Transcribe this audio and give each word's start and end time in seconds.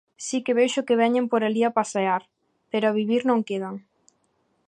Si 0.25 0.37
que 0.45 0.57
vexo 0.59 0.85
que 0.87 0.99
veñen 1.01 1.25
por 1.31 1.41
alí 1.43 1.61
a 1.69 1.75
pasear, 1.79 2.21
pero 2.71 2.85
a 2.87 2.95
vivir 2.99 3.21
non 3.29 3.45
quedan. 3.47 3.75